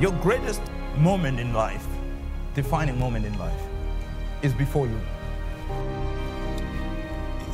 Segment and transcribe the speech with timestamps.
[0.00, 0.62] Your greatest
[0.96, 1.86] moment in life,
[2.54, 3.60] defining moment in life,
[4.42, 5.00] is before you.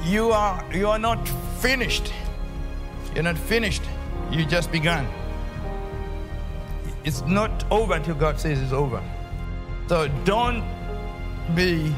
[0.05, 1.27] You are you are not
[1.61, 2.13] finished.
[3.15, 3.83] You're not finished.
[4.31, 5.07] You just begun.
[7.05, 9.03] It's not over until God says it's over.
[9.89, 10.63] So don't
[11.55, 11.95] be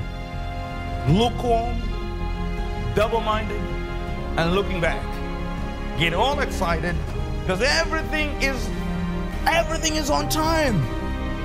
[1.08, 1.80] lukewarm,
[2.94, 3.60] double-minded,
[4.36, 5.02] and looking back.
[5.98, 6.94] Get all excited
[7.40, 8.68] because everything is
[9.46, 10.82] everything is on time.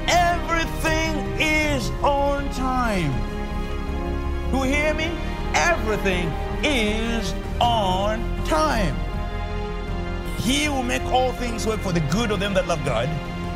[0.07, 3.11] Everything is on time.
[4.53, 5.11] You hear me?
[5.53, 6.27] Everything
[6.63, 8.95] is on time.
[10.37, 13.07] He will make all things work for the good of them that love God.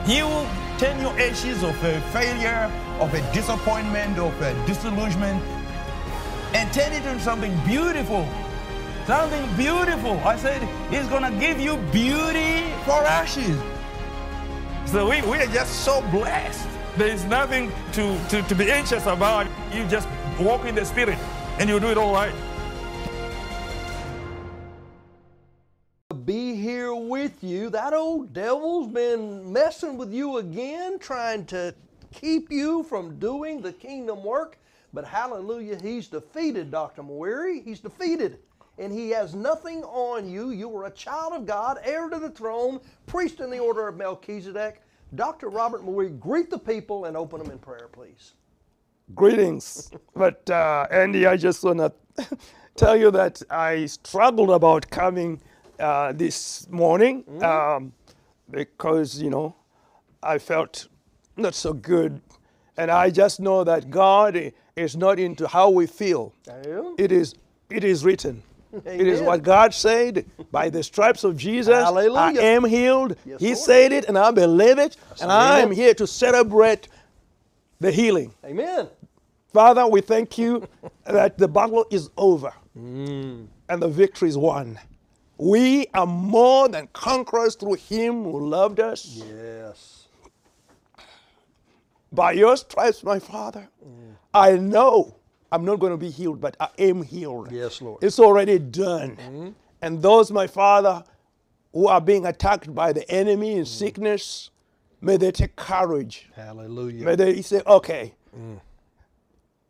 [0.08, 5.42] He will turn your ashes of a failure, of a disappointment, of a disillusionment,
[6.54, 8.28] and turn it into something beautiful.
[9.08, 10.20] Something beautiful.
[10.20, 13.75] I said, He's to give you beauty for ashes.
[14.88, 16.68] So we, we are just so blessed.
[16.96, 19.48] There is nothing to, to, to be anxious about.
[19.74, 20.08] You just
[20.40, 21.18] walk in the Spirit
[21.60, 22.34] and you do it all right.
[26.24, 27.70] Be here with you.
[27.72, 31.74] That old devil's been messing with you again, trying to
[32.12, 34.58] keep you from doing the kingdom work.
[34.94, 37.04] But hallelujah, he's defeated, Dr.
[37.04, 37.64] Mawire.
[37.64, 38.40] He's defeated.
[38.78, 40.52] And he has nothing on you.
[40.52, 43.96] You are a child of God, heir to the throne, priest in the order of
[43.96, 44.82] Melchizedek.
[45.16, 45.50] Dr.
[45.50, 48.34] Robert Mawire, greet the people and open them in prayer, please.
[49.14, 49.92] Greetings.
[50.16, 52.28] but uh, Andy, I just want to
[52.76, 55.42] tell you that I struggled about coming
[55.80, 57.94] uh, this morning um,
[58.50, 59.56] because, you know,
[60.22, 60.88] I felt
[61.38, 62.22] not so good.
[62.78, 66.34] And I just know that God is not into how we feel.
[66.98, 67.36] It is,
[67.70, 68.44] it is written.
[68.86, 70.26] It is what God said.
[70.52, 72.42] By the stripes of Jesus, Hallelujah.
[72.42, 73.16] I am healed.
[73.26, 73.58] Yes, he Lord.
[73.58, 74.98] said it, and I believe it.
[75.22, 76.88] and I am here to celebrate
[77.80, 78.34] the healing.
[78.44, 78.88] Amen.
[79.54, 80.68] Father, we thank you
[81.06, 83.48] that the battle is over mm.
[83.70, 84.80] and the victory is won.
[85.38, 89.22] We are more than conquerors through Him who loved us.
[89.26, 90.08] Yes.
[92.12, 94.16] By your stripes, my Father, mm.
[94.34, 95.18] I know
[95.52, 97.52] I'm not going to be healed, but I am healed.
[97.52, 98.04] Yes, Lord.
[98.04, 99.16] It's already done.
[99.16, 99.50] Mm-hmm.
[99.82, 101.04] And those, my Father,
[101.74, 103.68] who are being attacked by the enemy in mm.
[103.68, 104.50] sickness,
[105.02, 106.30] may they take courage.
[106.36, 107.06] Hallelujah.
[107.06, 108.60] May they say, okay, mm.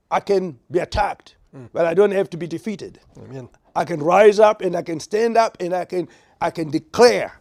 [0.10, 1.68] I can be attacked, mm.
[1.74, 3.00] but I don't have to be defeated.
[3.18, 3.50] Amen.
[3.76, 6.08] I can rise up and I can stand up and I can
[6.40, 7.34] I can declare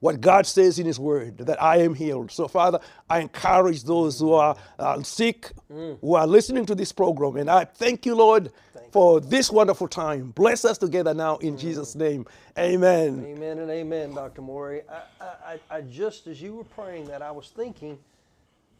[0.00, 2.30] what God says in His Word that I am healed.
[2.32, 7.36] So, Father, I encourage those who are uh, sick, who are listening to this program,
[7.36, 8.50] and I thank you, Lord,
[8.92, 10.30] for this wonderful time.
[10.32, 12.26] Bless us together now in Jesus' name.
[12.58, 13.24] Amen.
[13.26, 14.42] Amen and amen, Dr.
[14.42, 14.82] Mawire.
[14.90, 17.98] I, I, I- I just, as you were praying that, I was thinking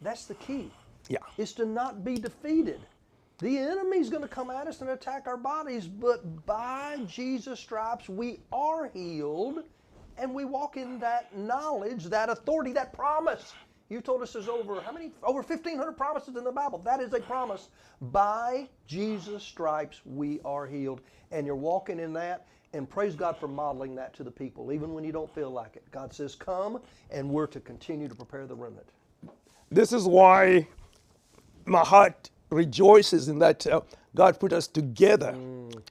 [0.01, 0.71] that's the key.
[1.07, 1.19] Yeah.
[1.37, 2.79] Is to not be defeated.
[3.39, 8.07] The enemy's going to come at us and attack our bodies, but by Jesus' stripes
[8.09, 9.63] we are healed
[10.21, 13.53] and we walk in that knowledge, that authority, that promise.
[13.89, 15.11] You told us there's over how many?
[15.23, 16.77] Over 1,500 promises in the Bible.
[16.77, 17.69] That is a promise.
[17.99, 21.01] By Jesus' stripes we are healed.
[21.31, 22.45] And you're walking in that.
[22.73, 25.75] And praise God for modeling that to the people, even when you don't feel like
[25.75, 25.83] it.
[25.91, 28.87] God says, Come, and we're to continue to prepare the remnant.
[29.71, 30.67] This is why
[31.65, 33.81] my heart rejoices in that uh,
[34.15, 35.35] God put us together.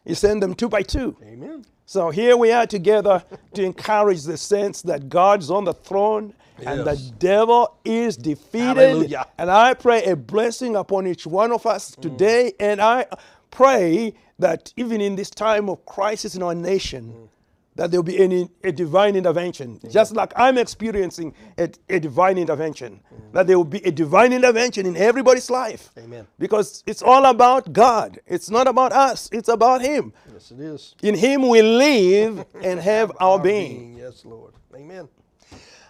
[0.06, 1.16] He sent them two by two.
[1.22, 1.64] Amen.
[1.90, 3.24] So here we are together
[3.54, 6.34] to encourage the sense that God's on the throne
[6.64, 8.76] and the devil is defeated.
[8.76, 9.26] Hallelujah.
[9.36, 12.02] And I pray a blessing upon each one of us mm.
[12.02, 12.52] today.
[12.60, 13.06] And I
[13.50, 17.28] pray that even in this time of crisis in our nation, mm.
[17.76, 19.80] That there'll be any, a divine intervention.
[19.88, 23.00] Just like I'm experiencing a, a divine intervention,
[23.32, 25.90] that there will be a divine intervention in everybody's life.
[25.96, 26.26] Amen.
[26.38, 28.20] Because it's all about God.
[28.26, 30.12] It's not about us, it's about Him.
[30.32, 30.94] Yes, it is.
[31.02, 33.96] In Him we live and have our being.
[33.96, 34.52] Yes, Lord.
[34.74, 35.08] Amen.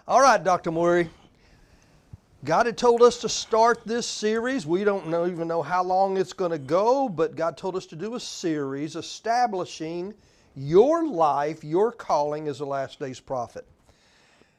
[0.07, 0.71] All right, Dr.
[0.71, 1.09] Mawire.
[2.43, 4.65] God had told us to start this series.
[4.65, 7.85] We don't know, even know how long it's going to go, but God told us
[7.87, 10.15] to do a series establishing
[10.55, 13.65] your life, your calling as a last days prophet.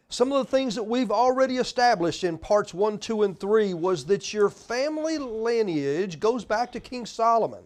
[0.09, 4.05] Some of the things that we've already established in parts 1, 2, and 3 was
[4.05, 7.62] that your family lineage goes back to King Solomon.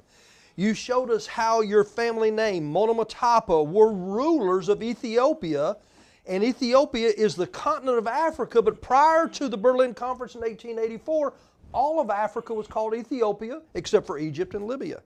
[0.55, 5.77] You showed us how your family name, Monomatapa, were rulers of Ethiopia,
[6.27, 11.35] and Ethiopia is the continent of Africa, but prior to the Berlin Conference in 1884,
[11.73, 15.03] all of Africa was called Ethiopia, except for Egypt and Libya.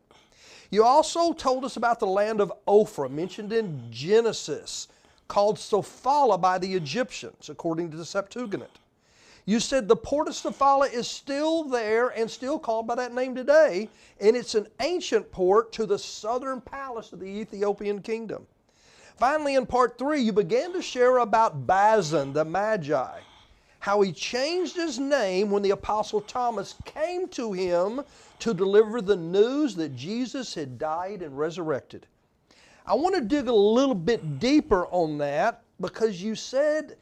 [0.71, 4.87] You also told us about the land of Ophir, mentioned in Genesis,
[5.27, 8.79] called Sofala by the Egyptians, according to the Septuagint.
[9.47, 13.35] You said the port of Sofala is still there and still called by that name
[13.35, 13.89] today,
[14.21, 18.47] and it's an ancient port to the southern palace of the Ethiopian kingdom.
[19.17, 23.21] Finally, in part three, you began to share about Bazan the Magi,
[23.81, 28.03] how he changed his name when the Apostle Thomas came to him
[28.38, 32.06] to deliver the news that Jesus had died and resurrected.
[32.87, 36.97] I want to dig a little bit deeper on that because you said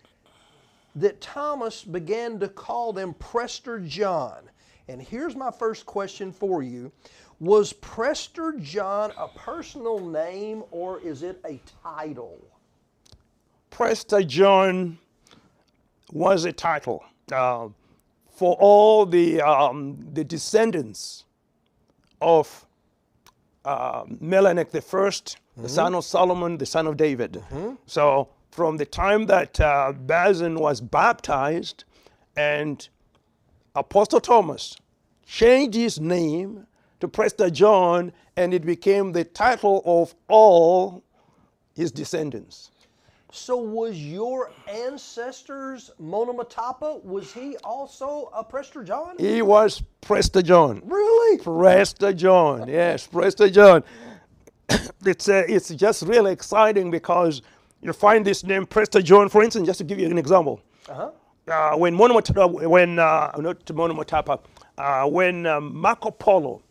[0.94, 4.48] that Thomas began to call them Prester John.
[4.86, 6.92] And here's my first question for you
[7.40, 12.38] Was Prester John a personal name or is it a title?
[13.70, 14.98] Prester John
[16.12, 17.68] was a title uh,
[18.30, 21.24] for all the, um, the descendants
[22.20, 22.66] of
[23.64, 27.42] uh, the 1st the son of Solomon, the son of David.
[27.86, 31.84] So from the time that uh, Bazan was baptized
[32.36, 32.88] and
[33.74, 34.76] Apostle Thomas
[35.26, 36.66] changed his name
[37.00, 41.04] to Prester John, and it became the title of all
[41.74, 42.70] his descendants.
[43.30, 47.04] So was your ancestors Monomatapa?
[47.04, 49.16] Was he also a Prester John?
[49.18, 50.80] He was Prester John.
[50.84, 51.38] Really?
[51.38, 53.84] Prester John, yes, Prester John.
[55.04, 57.42] it's, uh, it's just really exciting because
[57.82, 60.60] you find this name Prester John, for instance, just to give you an example.
[60.88, 61.10] Uh-huh.
[61.46, 64.40] Uh, when Monomotapa, when, uh, not Monomotapa,
[64.78, 66.62] uh, when um, Marco Polo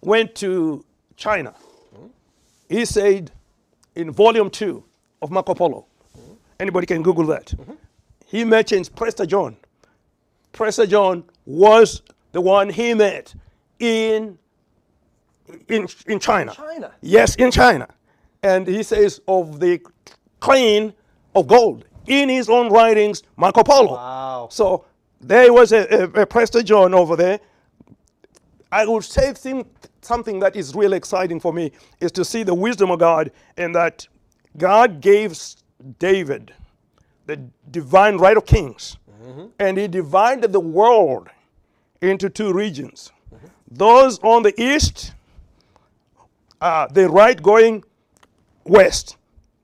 [0.00, 0.84] went to
[1.16, 1.54] China,
[2.68, 3.30] he said
[3.94, 4.84] in volume two
[5.22, 5.86] of Marco Polo,
[6.60, 7.52] anybody can Google that,
[8.26, 9.56] he mentions Prester John.
[10.52, 13.34] Prester John was the one he met
[13.78, 14.38] in,
[15.68, 16.52] in, in China.
[16.52, 16.92] China.
[17.00, 17.88] Yes, in China.
[18.42, 19.80] And he says of the
[20.40, 20.92] clean
[21.34, 23.94] of gold in his own writings, Marco Polo.
[23.94, 24.48] Wow.
[24.50, 24.84] So
[25.20, 27.40] there was a, a, a Prester John over there.
[28.70, 29.66] I would say thing,
[30.02, 33.74] something that is really exciting for me is to see the wisdom of God and
[33.74, 34.06] that
[34.58, 35.38] God gave
[35.98, 36.52] David
[37.26, 37.40] the
[37.70, 39.46] divine right of kings mm-hmm.
[39.58, 41.28] and he divided the world
[42.00, 43.12] into two regions.
[43.34, 43.46] Mm-hmm.
[43.70, 45.12] Those on the east,
[46.60, 47.84] uh, the right going
[48.64, 49.16] west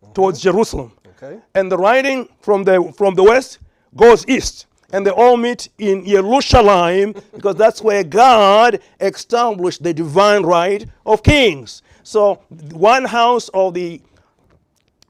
[0.02, 0.12] mm-hmm.
[0.12, 1.38] towards Jerusalem Okay.
[1.54, 3.58] and the riding from the from the west
[3.96, 10.42] goes east and they all meet in Jerusalem because that's where God established the divine
[10.42, 11.82] right of kings.
[12.02, 12.42] So
[12.72, 14.00] one house of the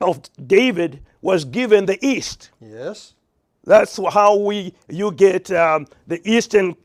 [0.00, 2.50] of David was given the east.
[2.60, 3.14] Yes.
[3.64, 6.76] That's how we you get um, the eastern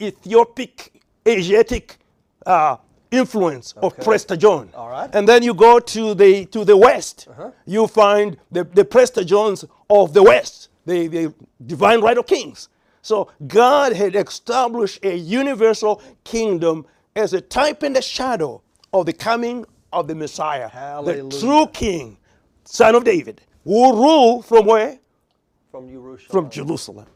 [0.00, 0.92] Ethiopic
[1.26, 1.98] Asiatic
[2.46, 2.76] uh,
[3.10, 4.02] influence of Okay.
[4.02, 4.70] Prester John.
[4.74, 5.10] All right.
[5.12, 7.28] And then you go to the to the west.
[7.66, 11.34] You find the, the Prester Johns of the west, the, the
[11.66, 12.68] divine right of kings.
[13.02, 18.62] So God had established a universal kingdom as a type and a shadow
[18.92, 21.22] of the coming of the Messiah, Hallelujah.
[21.30, 22.18] the true king,
[22.66, 24.98] son of David, who will rule from where?
[25.70, 26.30] From Jerusalem.
[26.30, 27.06] From Jerusalem.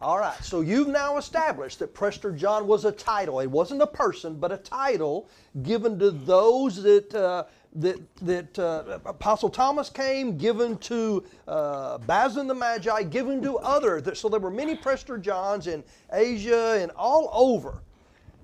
[0.00, 3.40] All right, so you've now established that Prester John was a title.
[3.40, 5.26] It wasn't a person, but a title
[5.62, 7.44] given to those that uh,
[7.76, 14.18] that that uh, Apostle Thomas came, given to uh, Bazan the Magi, given to others.
[14.18, 15.82] So there were many Prester Johns in
[16.12, 17.80] Asia and all over.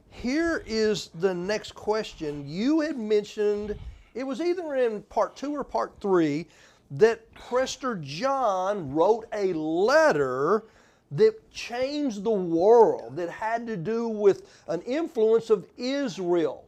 [0.08, 2.48] Here is the next question.
[2.48, 3.78] You had mentioned
[4.14, 6.46] it was either in part two or part three
[6.92, 10.64] that Prester John wrote a letter
[11.12, 16.64] that changed the world, that had to do with an influence of Israel.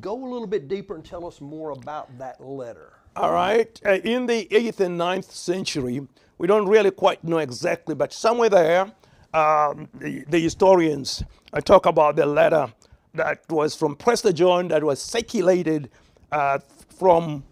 [0.00, 2.92] Go a little bit deeper and tell us more about that letter.
[3.16, 3.80] All right.
[3.84, 6.06] Uh, in the 8th and 9th century,
[6.38, 8.92] we don't really quite know exactly, but somewhere there,
[9.32, 11.22] um, the, the historians
[11.52, 12.72] uh, talk about the letter
[13.14, 15.90] that was from Prester John that was circulated
[16.32, 16.58] uh,
[16.98, 17.44] from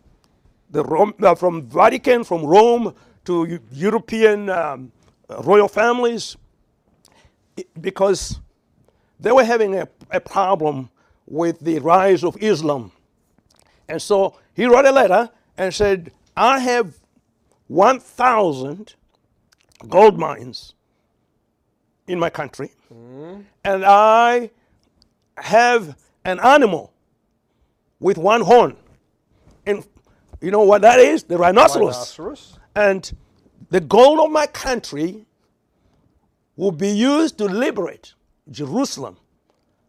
[0.71, 2.95] the Rome, uh, from Vatican, from Rome
[3.25, 4.93] to European um,
[5.41, 6.37] royal families,
[7.81, 8.41] because
[9.21, 10.91] they were having a, a problem
[11.27, 12.91] with the rise of Islam.
[13.89, 16.99] And so he wrote a letter and said, I have
[17.69, 18.95] 1,000
[19.89, 20.75] gold mines
[22.07, 22.73] in my country,
[23.65, 24.51] and I
[25.37, 26.93] have an animal
[28.01, 28.77] with one horn.
[29.67, 29.87] And
[30.41, 31.25] you know what that is?
[31.25, 31.95] The rhinoceros.
[31.95, 32.59] Rhinoceros.
[32.75, 33.13] And
[33.71, 35.25] the gold of my country
[36.57, 38.15] will be used to liberate
[38.51, 39.17] Jerusalem.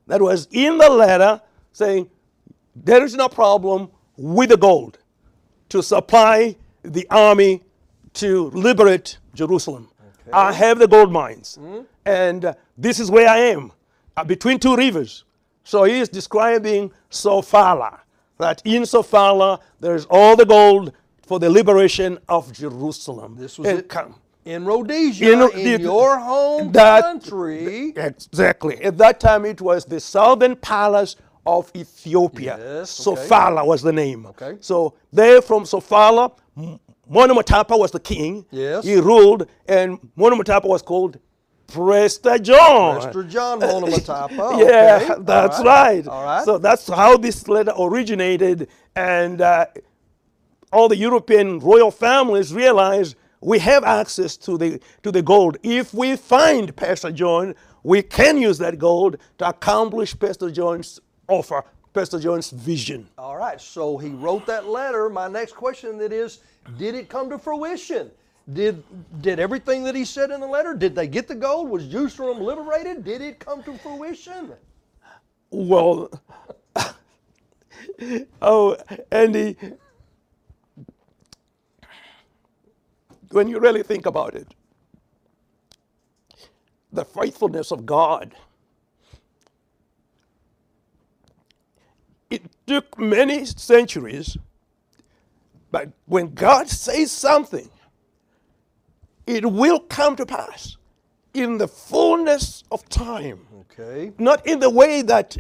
[0.07, 2.09] That was in the letter saying
[2.75, 4.99] there is no problem with the gold
[5.69, 7.63] to supply the army
[8.13, 9.89] to liberate Jerusalem.
[10.31, 11.59] I have the gold mines,
[12.05, 13.71] and uh, this is where I am,
[14.15, 15.25] uh, between two rivers.
[15.63, 17.99] So he is describing Sofala,
[18.43, 20.91] that in Sofala there's all the gold
[21.27, 23.35] for the liberation of Jerusalem.
[23.43, 24.13] This was And.
[24.45, 27.93] In Rhodesia, In in, the- your home that- country.
[27.95, 28.75] Exactly.
[28.83, 32.57] At that time, it was the southern palace of Ethiopia.
[32.59, 33.21] Yes, okay.
[33.21, 34.25] Sofala was the name.
[34.31, 34.57] Okay.
[34.59, 36.23] So there from Sofala,
[37.09, 38.45] Monomotapa was the king.
[38.51, 38.83] Yes.
[38.83, 41.19] He ruled, and Monomotapa was called
[41.67, 43.01] Prester John.
[43.01, 43.27] Mr.
[43.27, 44.59] John Monomatapa.
[44.59, 45.07] yeah, okay.
[45.13, 45.65] All that's right.
[45.65, 46.07] right.
[46.07, 46.45] All right.
[46.45, 49.65] So that's how this letter originated, and uh,
[50.71, 55.57] all the European royal families realized we have access to the to the gold.
[55.63, 61.63] If we find Prester John, we can use that gold to accomplish Prester John's offer,
[61.93, 63.07] Prester John's vision.
[63.17, 65.09] All right, so he wrote that letter.
[65.09, 66.39] My next question that is,
[66.77, 68.11] did it come to fruition?
[68.51, 68.83] Did
[69.21, 70.73] did everything that he said in the letter?
[70.73, 71.69] Did they get the gold?
[71.69, 73.03] Was Jerusalem liberated?
[73.03, 74.53] Did it come to fruition?
[75.51, 76.09] Well,
[78.41, 78.77] oh,
[79.11, 79.57] Andy,
[83.31, 84.47] when you really think about it,
[86.93, 88.33] the faithfulness of God,
[92.29, 94.37] it took many centuries,
[95.71, 97.69] but when God says something,
[99.27, 100.77] it will come to pass
[101.33, 104.11] in the fullness of time Okay.
[104.17, 105.35] not in the way that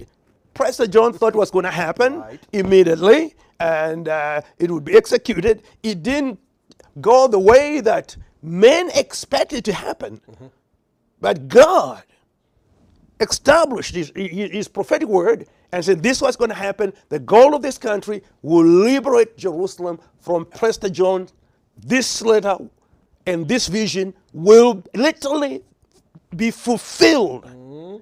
[0.53, 2.39] Prester John thought was going to happen Right.
[2.53, 5.63] immediately and uh, it would be executed.
[5.83, 6.39] It didn't
[7.01, 10.19] go the way that men expected to happen.
[11.21, 12.03] But God
[13.19, 16.93] established his, his his prophetic word and said this was going to happen.
[17.09, 21.27] The goal of this country will liberate Jerusalem from Prester John.
[21.77, 22.57] This letter
[23.25, 25.63] and this vision will literally
[26.35, 27.43] be fulfilled.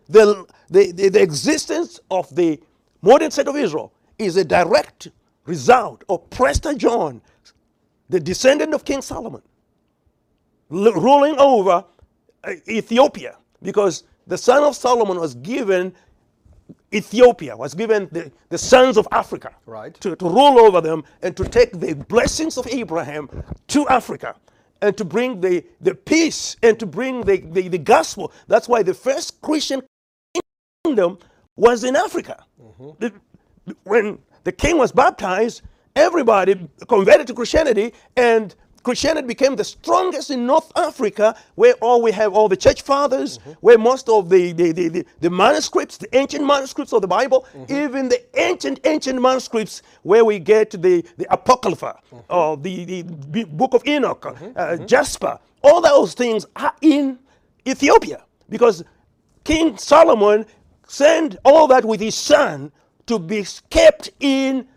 [0.08, 2.60] The, the, the, the existence of the
[3.02, 5.10] modern state of Israel is a direct
[5.46, 7.22] result of Prester John,
[8.10, 9.42] the descendant of King Solomon,
[10.72, 11.86] l- ruling over
[12.44, 15.94] uh, Ethiopia because the son of Solomon was given
[16.94, 19.94] Ethiopia, was given the, the sons of Africa Right.
[20.02, 23.30] to, to rule over them and to take the blessings of Abraham
[23.68, 24.36] to Africa
[24.82, 28.32] and to bring the, the peace and to bring the, the, the gospel.
[28.48, 29.82] That's why the first Christian
[30.84, 31.20] kingdom
[31.56, 32.46] was in Africa.
[32.62, 32.90] Mm-hmm.
[33.00, 33.14] The-
[33.84, 35.62] when the king was baptized,
[35.96, 42.12] everybody converted to Christianity, and Christianity became the strongest in North Africa, where all we
[42.12, 43.52] have all the church fathers, mm-hmm.
[43.62, 47.74] where most of the, the, the, the, manuscripts, the ancient manuscripts of the Bible, mm-hmm.
[47.74, 52.34] even the ancient, ancient manuscripts where we get the, the Apocrypha, mm-hmm.
[52.34, 57.20] or the, the b- book of Enoch, uh, Jasher, all those things are in
[57.68, 58.84] Ethiopia because
[59.44, 60.46] King Solomon
[60.88, 62.72] sent all that with his son
[63.08, 64.68] to be kept in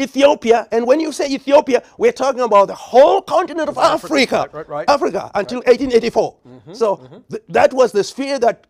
[0.00, 0.68] Ethiopia.
[0.72, 4.48] And when you say Ethiopia, we're talking about the whole continent of Africa.
[4.52, 4.90] Right, right, right.
[4.90, 6.36] Africa until 1884.
[6.46, 7.18] Mm-hmm, so mm-hmm.
[7.30, 8.66] th- that was the sphere that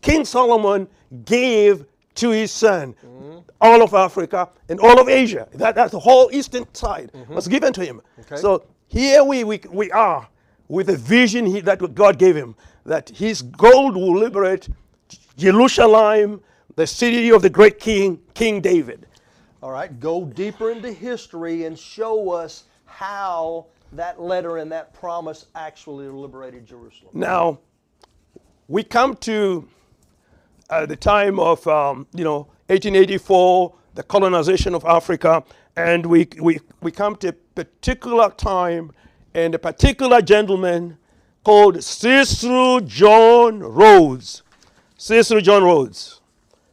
[0.00, 0.88] King Solomon
[1.24, 1.84] gave
[2.16, 2.94] to his son.
[3.04, 3.38] Mm-hmm.
[3.60, 5.46] All of Africa and all of Asia.
[5.52, 8.00] That, that's the whole eastern side was given to him.
[8.20, 8.36] Okay.
[8.36, 10.26] So here we, we, we are
[10.68, 12.54] with a vision he, that God gave him
[12.86, 14.68] that his gold will liberate
[15.36, 16.40] Jerusalem,
[16.76, 19.06] the city of the great king, King David.
[19.62, 25.46] All right, go deeper into history and show us how that letter and that promise
[25.54, 27.10] actually liberated Jerusalem.
[27.12, 27.58] Now,
[28.68, 29.68] we come to
[30.70, 35.44] uh, the time of, um, you know, 1884, the colonization of Africa,
[35.76, 38.92] and we, we, we come to a particular time
[39.34, 40.96] and a particular gentleman
[41.44, 44.42] called Cecil John Rhodes.
[44.96, 46.20] Cecil John Rhodes.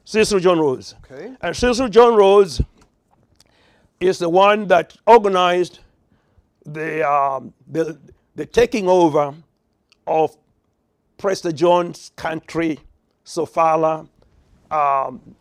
[0.06, 0.96] Cecil John Rhodes.
[1.04, 1.34] Okay.
[1.42, 2.62] And Cecil John Rhodes
[4.00, 5.80] is the one that organized
[6.66, 7.98] the, um, the,
[8.36, 9.34] the taking over
[10.06, 10.36] of
[11.18, 12.80] Prester John's country,
[13.26, 14.08] Sofala,
[14.70, 15.36] um,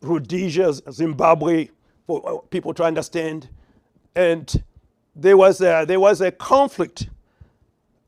[0.00, 1.68] Rhodesia, Zimbabwe,
[2.06, 3.48] for uh, people to understand.
[4.14, 4.62] And
[5.16, 7.08] there was a, there was a conflict,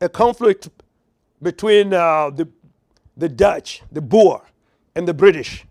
[0.01, 0.69] a conflict
[1.43, 2.49] between uh, the,
[3.17, 4.43] the Dutch, the Boer,
[4.95, 5.65] and the British,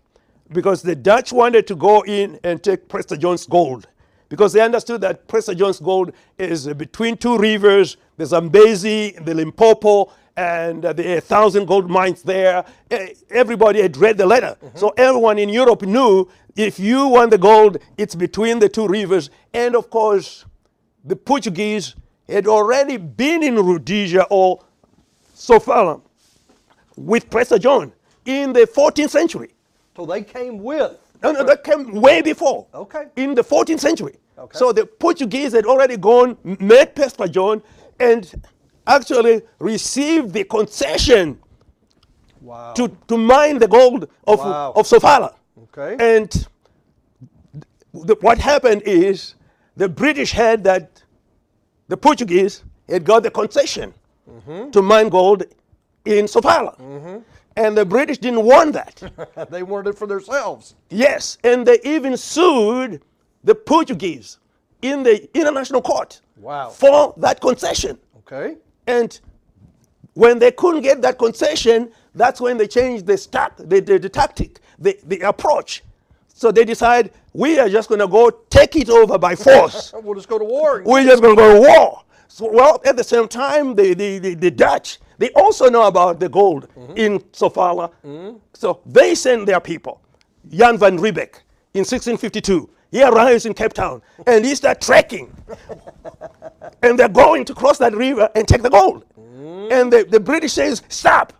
[0.52, 3.88] because the Dutch wanted to go in and take Prester John's gold,
[4.28, 10.12] because they understood that Prester John's gold is between two rivers, the Zambezi, the Limpopo,
[10.36, 12.64] and uh, there are thousand gold mines there.
[13.30, 14.56] Everybody had read the letter.
[14.74, 19.30] So everyone in Europe knew if you want the gold, it's between the two rivers.
[19.52, 20.44] And of course,
[21.04, 21.94] the Portuguese
[22.28, 24.64] had already been in Rhodesia or
[25.34, 26.00] Sofala
[26.96, 27.92] with Prester John
[28.24, 29.50] in the 14th century.
[29.96, 30.96] So they came with.
[31.22, 32.66] No, no, that came way before.
[32.74, 33.06] Okay.
[33.16, 34.16] In the 14th century.
[34.38, 34.58] Okay.
[34.58, 37.62] So the Portuguese had already gone, met Prester John,
[38.00, 38.32] and
[38.86, 41.38] actually received the concession
[42.40, 42.72] Wow.
[42.72, 44.72] to, to mine the gold of, Wow.
[44.74, 45.34] of Sofala.
[45.74, 46.16] Okay.
[46.16, 46.46] And
[47.94, 49.36] the, what happened is
[49.76, 51.02] the British had that,
[51.86, 53.94] the Portuguese had got the concession
[54.28, 54.70] mm-hmm.
[54.70, 55.44] to mine gold
[56.04, 56.76] in Sofala.
[56.80, 57.18] Mm-hmm.
[57.56, 59.02] And the British didn't want that.
[59.50, 60.74] they wanted it for themselves.
[60.90, 63.02] yes, and they even sued
[63.44, 64.38] the Portuguese
[64.82, 66.70] in the international court Wow.
[66.70, 67.98] for that concession.
[68.18, 68.56] Okay.
[68.86, 69.20] And
[70.14, 74.08] when they couldn't get that concession, that's when they changed the, stack, the, the, the
[74.08, 75.82] tactic, the, the approach.
[76.34, 79.92] So they decide we are just going to go take it over by force.
[80.02, 80.82] We'll just go to war.
[80.84, 82.02] We're just going to go to war.
[82.28, 86.18] So, well, at the same time, the, the, the, the Dutch, they also know about
[86.18, 86.96] the gold mm-hmm.
[86.96, 87.92] in Sofala.
[88.04, 88.38] Mm-hmm.
[88.54, 90.00] So they send their people.
[90.50, 91.34] Jan van Riebeeck
[91.74, 92.68] in 1652.
[92.90, 95.32] He arrives in Cape Town and he starts trekking.
[96.82, 99.04] and they're going to cross that river and take the gold.
[99.18, 99.72] Mm-hmm.
[99.72, 101.32] And the, the British says, stop.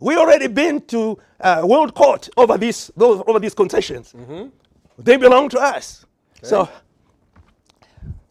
[0.00, 4.14] We already been to uh, world court over these, those, over these concessions.
[4.98, 6.06] They belong to us.
[6.42, 6.68] So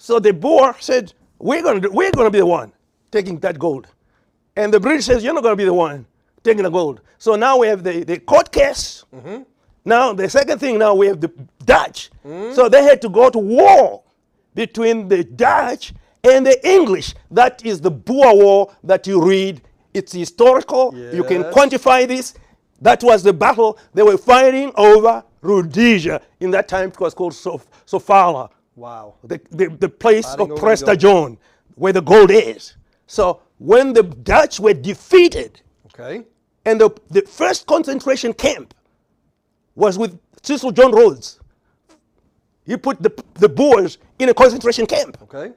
[0.06, 2.72] so the Boer said, we're going to we're going to be the one
[3.12, 3.88] taking that gold.
[4.56, 6.06] And the British says, you're not going to be the one
[6.44, 7.02] taking the gold.
[7.18, 9.04] So now we have the, the court case.
[9.14, 9.44] Mm-hmm.
[9.84, 11.32] Now the second thing, now we have the
[11.66, 12.12] Dutch.
[12.26, 12.54] Mm-hmm.
[12.54, 14.04] So they had to go to war
[14.54, 15.94] between the Dutch
[16.24, 17.14] and the English.
[17.32, 19.62] That is the Boer War that you read.
[19.94, 20.94] It's historical.
[21.14, 22.34] You can quantify this.
[22.82, 26.22] That was the battle they were fighting over Rhodesia.
[26.40, 29.16] In that time, it was called Sof- Sofala Wow.
[29.24, 30.96] the, the, the place Fighting of Prester.
[30.96, 31.38] John,
[31.76, 32.76] where the gold is.
[33.08, 35.62] So when the Dutch were defeated,
[35.94, 36.24] Okay.
[36.66, 38.74] and the, the first concentration camp
[39.76, 41.40] was with Cecil John Rhodes,
[42.66, 45.18] he put the, the Boers in a concentration camp.
[45.24, 45.54] Okay.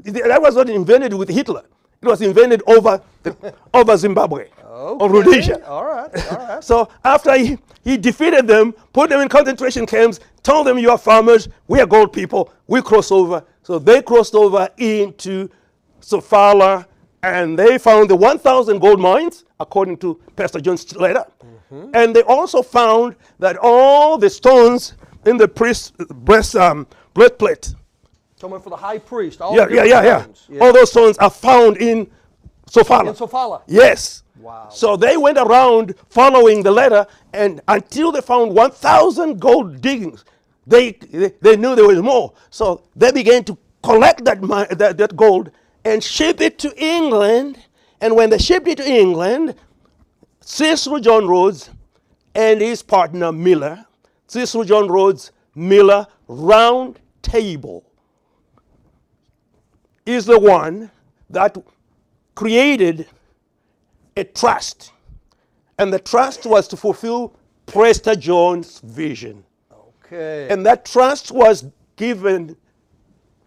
[0.00, 1.62] That was not invented with Hitler.
[2.02, 5.66] It was invented over, the, over Zimbabwe or Rhodesia.
[5.66, 6.32] All right.
[6.32, 6.62] All right.
[6.62, 10.98] So after he, he defeated them, put them in concentration camps, told them you are
[10.98, 13.42] farmers, we are gold people, we cross over.
[13.62, 15.48] So they crossed over into
[16.00, 16.86] Sofala
[17.26, 21.24] and they found the 1,000 gold mines, according to Prester John's letter.
[21.92, 27.74] And they also found that all the stones in the priest's breast um, breastplate,
[28.40, 29.40] Coming for the high priest.
[29.40, 32.08] All yeah, yeah, yeah, yeah, All those stones are found in
[32.70, 33.08] Sofala.
[33.08, 33.62] In Sofala.
[33.66, 34.22] Yes.
[34.38, 34.68] Wow.
[34.70, 40.24] So they went around following the letter, and until they found 1,000 gold diggings,
[40.66, 42.34] they, they, they knew there was more.
[42.50, 44.42] So they began to collect that,
[44.78, 45.50] that, that gold
[45.86, 47.58] and ship it to England.
[48.00, 49.54] And when they shipped it to England,
[50.40, 51.70] Cecil John Rhodes
[52.34, 53.86] and his partner Milner,
[54.26, 57.84] Cecil John Rhodes, Milner Round Table
[60.04, 60.90] is the one
[61.30, 61.56] that
[62.34, 63.06] created
[64.16, 64.92] a trust.
[65.78, 67.34] And the trust was to fulfill
[67.66, 69.44] Prester John's vision.
[69.72, 70.48] Okay.
[70.50, 72.56] And that trust was given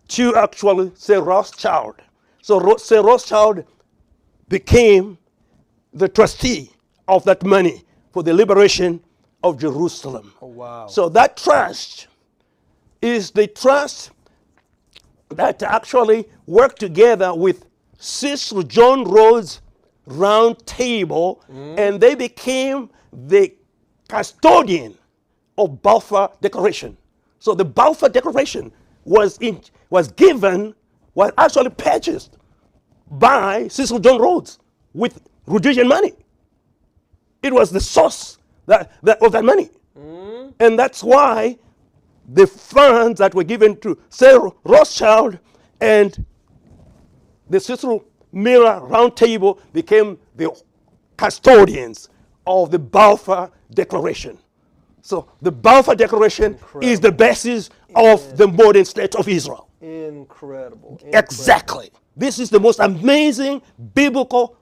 [0.10, 2.02] to actually Sir Rothschild.
[2.50, 3.64] So Sir Rothschild
[4.48, 5.20] became
[5.94, 6.72] the trustee
[7.08, 9.02] of that money for the liberation
[9.44, 10.34] of Jerusalem.
[10.42, 10.88] oh, wow.
[10.88, 12.08] So that trust
[13.04, 14.10] is the trust
[15.30, 17.68] that actually worked together with
[18.00, 19.62] Cecil John Rhodes
[20.08, 21.78] Round Table, mm.
[21.78, 23.54] and they became the
[24.08, 24.98] custodian
[25.56, 26.98] of Balfour Declaration.
[27.38, 28.72] So the Balfour Declaration
[29.06, 30.74] was in, was given,
[31.14, 32.38] was actually purchased
[33.12, 34.60] by Cecil John Rhodes
[34.94, 36.14] with Rhodesian money.
[37.42, 39.70] It was the source that, that, of that money.
[39.98, 40.54] Mm.
[40.60, 41.58] And that's why
[42.28, 45.40] the funds that were given to Sir Rothschild
[45.82, 46.26] and
[47.50, 50.52] the Cecil Milner Round Table became the
[51.18, 52.10] custodians
[52.46, 54.38] of the Balfour Declaration.
[55.02, 59.70] So the Balfour Declaration is the basis of the modern state of Israel.
[59.82, 61.00] Incredible.
[61.06, 61.92] Exactly.
[62.20, 63.62] This is the most amazing
[63.94, 64.58] biblical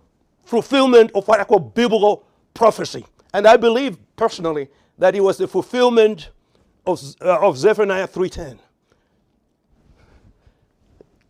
[0.45, 3.03] fulfillment of what I call biblical prophecy.
[3.33, 6.29] And I believe personally that it was the fulfillment
[6.85, 8.59] of, uh, of Zephaniah 3.10.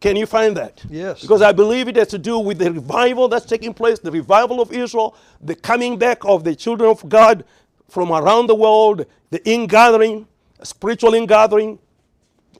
[0.01, 0.83] Can you find that?
[0.89, 1.21] Yes.
[1.21, 4.61] Because I believe it has to do with the revival that's taking place, the revival
[4.61, 7.45] of Israel, the coming back of the children of God
[7.87, 10.27] from around the world, the ingathering,
[10.61, 11.79] spiritual ingathering,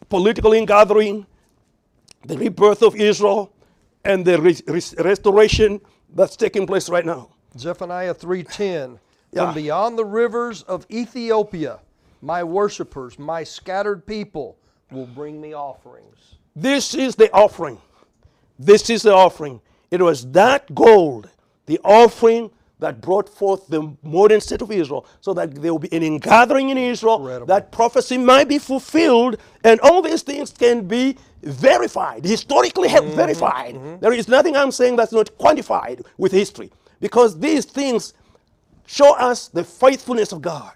[0.07, 1.25] political ingathering,
[2.25, 3.51] the rebirth of Israel,
[4.07, 5.79] and the re- res- restoration
[6.15, 7.29] that's taking place right now.
[7.57, 8.99] Zephaniah 3:10
[9.33, 9.47] Yeah.
[9.47, 11.79] From beyond the rivers of Ethiopia
[12.21, 14.57] my worshipers my scattered people
[14.89, 16.35] will bring me offerings.
[16.55, 17.77] This is the offering.
[18.57, 19.59] This is the offering.
[19.91, 21.29] It was that gold,
[21.65, 25.91] the offering that brought forth the modern state of Israel, so that there will be
[25.93, 27.47] an ingathering in Israel, Incredible.
[27.47, 33.15] that prophecy might be fulfilled, and all these things can be verified, historically Mm-hmm.
[33.15, 34.01] verified.
[34.01, 38.13] There is nothing I'm saying that's not quantified with history, because these things
[38.85, 40.73] show us the faithfulness of God.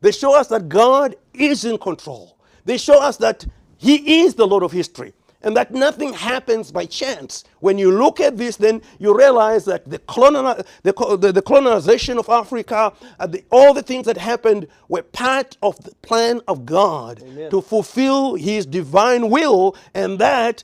[0.00, 2.38] They show us that God is in control.
[2.64, 3.44] They show us that
[3.76, 7.44] He is the Lord of history and that nothing happens by chance.
[7.60, 12.18] When you look at this, then you realize that the, coloni- the, the, the colonization
[12.18, 16.66] of Africa, uh, the, all the things that happened were part of the plan of
[16.66, 20.62] God to fulfill His divine will, and that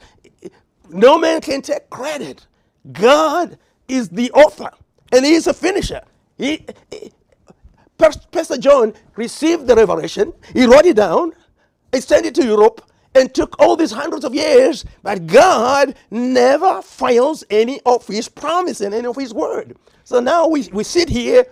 [0.91, 2.47] no man can take credit.
[2.93, 3.59] God
[3.89, 4.71] is the author
[5.13, 6.03] and He is a finisher.
[6.39, 7.13] He, he-
[8.31, 11.33] Prester John received the revelation, he wrote it down,
[11.93, 12.83] he sent it to Europe,
[13.17, 18.83] and took all these hundreds of years, but God never fails any of his promise
[18.83, 19.75] and any of his word.
[20.05, 21.47] So now we, we sit here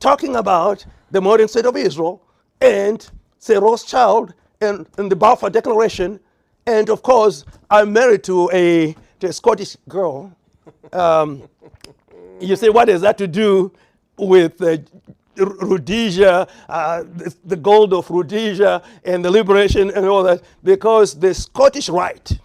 [0.00, 2.20] talking about the modern state of Israel
[2.60, 6.18] and say Rothschild and, and the Balfour Declaration.
[6.66, 10.36] And of course, I'm married to a, to a Scottish girl.
[10.92, 11.48] Um,
[12.40, 13.72] you say, what has that to do
[14.18, 14.78] with uh,
[15.36, 20.42] Rhodesia, uh, the, the gold of Rhodesia, and the liberation and all that?
[20.62, 22.38] Because the Scottish Rite,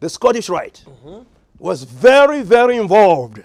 [0.00, 0.84] the Scottish Rite,
[1.58, 3.42] was very, very involved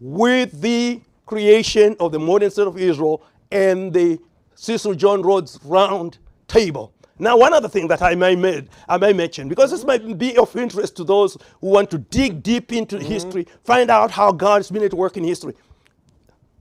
[0.00, 4.18] with the creation of the modern state of Israel and the
[4.54, 6.92] Cecil John Rhodes Round Table.
[7.18, 10.54] Now, one other thing that I may, I may mention, because this might be of
[10.54, 14.82] interest to those who want to dig deep into history, find out how God's been
[14.82, 15.54] at work in history.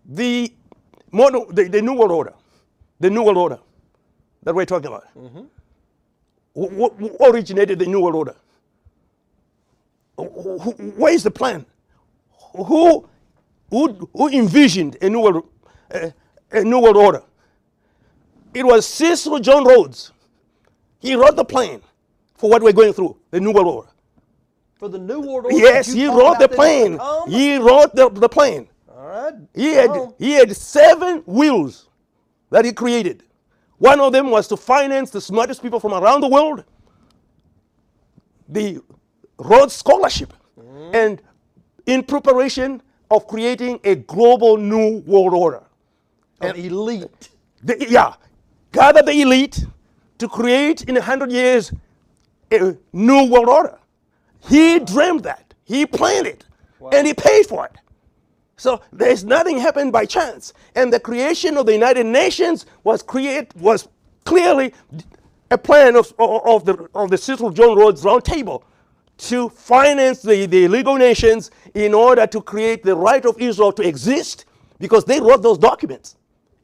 [0.06, 0.54] The,
[1.16, 2.34] modern, the, the New World Order,
[3.00, 3.60] the New World Order
[4.44, 5.06] that we're talking about,
[6.56, 8.36] wh- who originated the New World Order?
[10.18, 11.66] Wh- wh- Where is the plan?
[12.54, 13.08] who,
[13.70, 15.44] who, who envisioned a new, world,
[15.94, 16.10] uh,
[16.52, 17.22] a new world order?
[18.54, 20.12] It was Cecil John Rhodes.
[21.00, 21.82] He wrote the plan
[22.36, 23.90] for what we're going through, the new world order.
[24.78, 25.58] For the New World Order.
[25.58, 27.00] Yes, he wrote the plan.
[27.28, 28.68] He wrote the, the plan.
[29.06, 29.34] All right.
[29.54, 31.90] He had, he had seven wheels
[32.50, 33.24] that he created.
[33.78, 36.64] One of them was to finance the smartest people from around the world,
[38.50, 38.80] the
[39.38, 40.96] Rhodes Scholarship, mm-hmm.
[40.96, 41.22] and
[41.86, 45.62] in preparation of creating a global new world order.
[46.42, 47.30] Of elite.
[47.64, 48.16] The- yeah,
[48.72, 49.66] gather the elite
[50.18, 51.72] to create in a hundred years
[52.52, 53.78] a new world order.
[54.40, 55.54] He dreamed that.
[55.64, 56.46] He planned it,
[56.92, 57.78] and he paid for it.
[58.58, 60.54] So there's nothing happened by chance.
[60.76, 63.88] And the creation of the United Nations was create was
[64.24, 64.74] clearly
[65.52, 68.64] a plan of, of, the of the Cecil John Rhodes Round Table
[69.18, 73.82] to finance the, the legal nations in order to create the right of Israel to
[73.82, 74.46] exist
[74.80, 76.18] because they wrote those documents.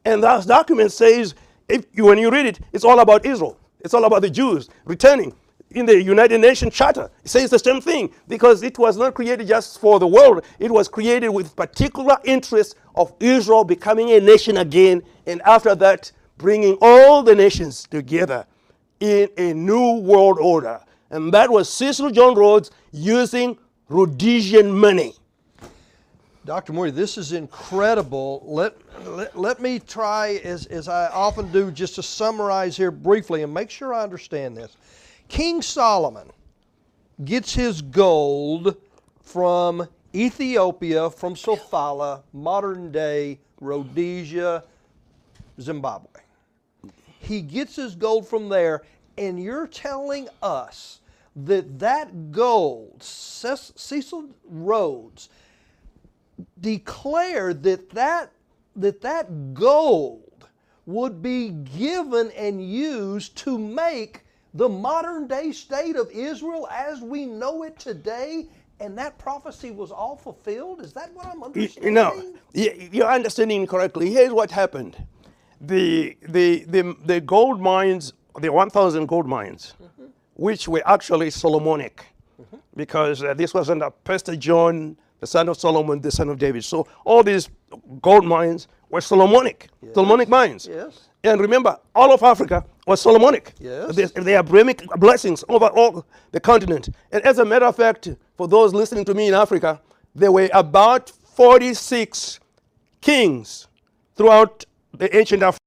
[0.04, 1.34] And those documents says,
[1.68, 3.58] if you, when you read it, it's all about Israel.
[3.80, 5.34] It's all about the Jews returning.
[5.74, 9.48] In the United Nations Charter, it says the same thing because it was not created
[9.48, 10.44] just for the world.
[10.58, 16.12] It was created with particular interest of Israel becoming a nation again, and after that,
[16.36, 18.46] bringing all the nations together
[19.00, 20.80] in a new world order.
[21.10, 23.58] And that was Cecil John Rhodes using
[23.88, 25.14] Rhodesian money.
[26.44, 26.72] Dr.
[26.72, 28.42] Moody, this is incredible.
[28.44, 28.74] Let,
[29.06, 33.54] let, let me try, as, as I often do, just to summarize here briefly and
[33.54, 34.76] make sure I understand this.
[35.32, 36.30] King Solomon
[37.24, 38.76] gets his gold
[39.22, 44.62] from Ethiopia, from Sofala, modern day Rhodesia,
[45.58, 46.20] Zimbabwe.
[47.18, 48.82] He gets his gold from there,
[49.16, 51.00] and you're telling us
[51.34, 55.30] that that gold, Cecil Rhodes,
[56.60, 58.32] declared that that,
[58.76, 60.46] that that gold
[60.84, 67.26] would be given and used to make the modern day state of Israel as we
[67.26, 68.46] know it today,
[68.80, 70.80] and that prophecy was all fulfilled?
[70.82, 71.94] Is that what I'm You- understanding?
[71.94, 74.10] No, y- you're understanding correctly.
[74.12, 74.96] Here's what happened.
[75.60, 79.74] The, the, the, the gold mines, the 1,000 gold mines,
[80.34, 82.04] which were actually Solomonic,
[82.74, 86.64] because uh, this was under Prester John, the son of Solomon, the son of David.
[86.64, 87.48] So all these
[88.00, 90.66] gold mines were Solomonic, Solomonic mines.
[90.68, 91.08] Yes.
[91.22, 93.54] And remember, all of Africa was Solomonic.
[93.60, 93.94] Yes.
[93.94, 96.88] They, they Abrahamic blessings over all the continent.
[97.12, 99.80] And as a matter of fact, for those listening to me in Africa,
[100.14, 102.40] there were about 46
[103.00, 103.68] kings
[104.16, 104.64] throughout
[104.94, 105.58] the ancient Africa.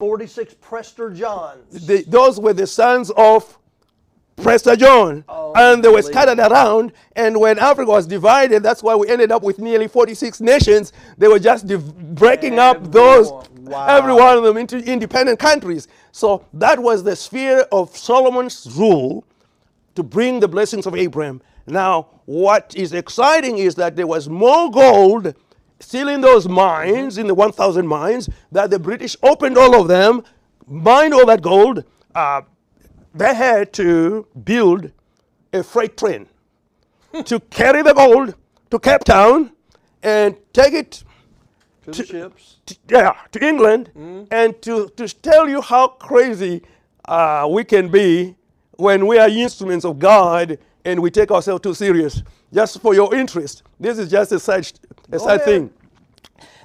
[0.00, 1.86] 46 Prester Johns.
[1.86, 3.58] The- those were the sons of
[4.36, 6.92] Prester John, Oh, and they were scattered around.
[7.14, 10.92] And when Africa was divided, that's why we ended up with nearly 46 nations.
[11.16, 13.30] They were just div- breaking up those.
[13.64, 13.86] Wow.
[13.86, 15.88] every one of them into independent countries.
[16.12, 19.24] So that was the sphere of Solomon's rule
[19.94, 21.40] to bring the blessings of Abraham.
[21.66, 25.34] Now, what is exciting is that there was more gold
[25.80, 30.22] still in those mines, in the 1,000 mines, that the British opened all of them,
[30.66, 31.84] mined all that gold.
[32.14, 32.42] Uh,
[33.14, 34.90] they had to build
[35.52, 36.26] a freight train
[37.24, 38.34] to carry the gold
[38.70, 39.52] to Cape Town
[40.02, 41.04] and take it
[41.84, 42.56] To the ships.
[42.66, 43.90] to, yeah, to England
[44.30, 46.62] and to, to tell you how crazy
[47.06, 48.36] uh, we can be
[48.76, 52.22] when we are instruments of God and we take ourselves too serious.
[52.52, 54.70] Just for your interest, this is just a side,
[55.10, 55.44] a side ahead.
[55.44, 55.70] thing.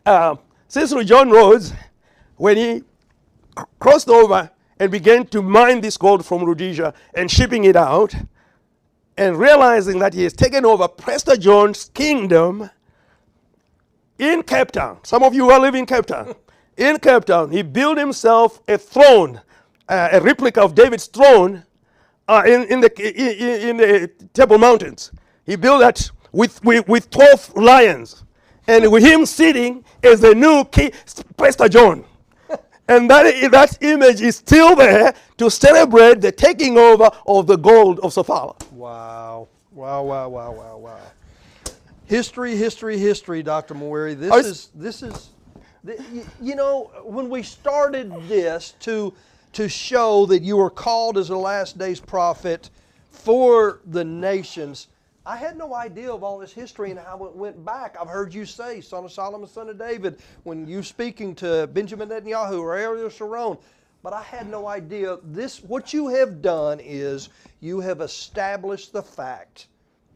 [0.06, 0.36] Uh,
[0.68, 1.74] Cecil John Rhodes,
[2.38, 2.84] when he
[3.80, 8.14] crossed over and began to mine this gold from Rhodesia and shipping it out,
[9.18, 12.70] and realizing that he has taken over Prester John's kingdom,
[14.20, 15.00] in Cape Town.
[15.04, 16.36] Some of you are living in Cape Town.
[16.78, 19.42] In Cape Town, he built himself a throne,
[19.90, 21.64] uh, a replica of David's throne
[22.28, 25.12] uh, in, in, the, in, in the Table Mountains.
[25.46, 28.24] He built that with, with, with 12 lions.
[28.68, 30.92] And with him sitting as the new king,
[31.38, 32.06] Prester John.
[32.88, 38.00] And that, that image is still there to celebrate the taking over of the gold
[38.00, 38.56] of Sofala.
[38.72, 39.48] Wow.
[39.72, 41.00] Wow, wow, wow, wow, wow.
[42.10, 43.76] History, history, history, Dr.
[43.76, 44.20] Mawire.
[44.20, 45.30] This oh, was- is this is
[46.42, 49.14] you know, when we started this to
[49.54, 52.72] to show that you were called as a last days prophet
[53.12, 54.88] for the nations,
[55.24, 57.96] I had no idea of all this history and how it went back.
[58.02, 62.10] I've heard you say, son of Solomon, son of David, when you speaking to Benjamin
[62.10, 63.58] Netanyahu or Ariel Sharon.
[64.02, 65.20] But I had no idea.
[65.24, 69.68] This what you have done is you have established the fact,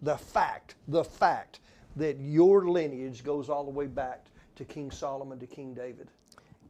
[0.02, 1.60] the fact, the fact
[1.96, 4.26] that your lineage goes all the way back
[4.56, 6.08] to King Solomon to King David.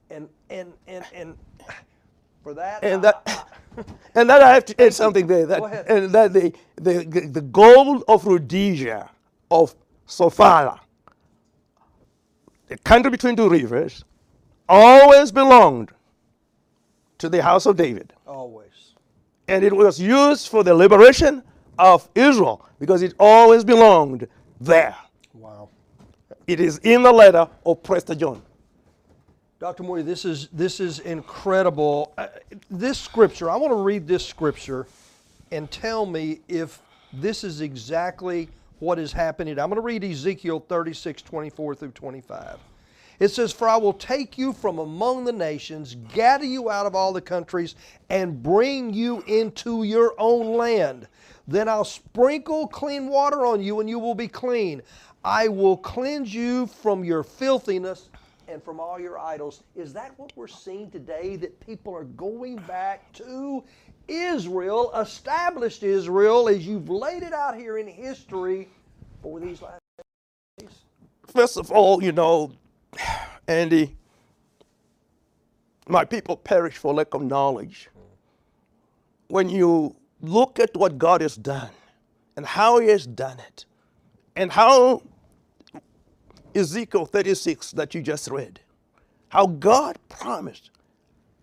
[0.09, 1.37] And and and and
[2.43, 3.47] for that and I- that
[4.15, 5.45] and that I have to add something there.
[5.45, 5.85] That Go ahead.
[5.89, 9.09] and that the, the the gold of Rhodesia
[9.49, 9.73] of
[10.07, 10.79] Sofala,
[12.67, 14.03] the country between two rivers,
[14.69, 15.91] always belonged
[17.17, 18.93] to the house of David, always.
[19.47, 21.41] and it was used for the liberation
[21.79, 24.27] of Israel because it always belonged
[24.61, 24.95] there.
[25.33, 25.69] Wow.
[26.45, 28.41] It is in the letter of Prester John.
[29.59, 29.83] Dr.
[29.83, 32.13] Moody, this is this is incredible.
[32.17, 32.27] Uh,
[32.69, 34.87] this scripture, I want to read this scripture
[35.51, 36.81] and tell me if
[37.13, 39.57] this is exactly what is happening.
[39.57, 42.59] I'm going to read Ezekiel 36, 24 through 25.
[43.19, 46.95] It says, For I will take you from among the nations, gather you out of
[46.95, 47.75] all the countries,
[48.09, 51.07] and bring you into your own land.
[51.47, 54.81] Then I'll sprinkle clean water on you, and you will be clean.
[55.23, 58.09] I will cleanse you from your filthiness
[58.47, 59.63] and from all your idols.
[59.75, 61.37] Is that what we're seeing today?
[61.37, 63.63] That people are going back to
[64.07, 68.67] Israel, established Israel, as you've laid it out here in history
[69.21, 69.79] for these last
[70.57, 70.69] days?
[71.27, 72.51] First of all, you know,
[73.47, 73.95] Andy,
[75.87, 77.89] my people perish for lack of knowledge.
[79.29, 81.69] When you look at what God has done
[82.35, 83.65] and how He has done it,
[84.35, 85.01] and how
[86.55, 88.59] Ezekiel 36 that you just read,
[89.29, 90.69] how God promised,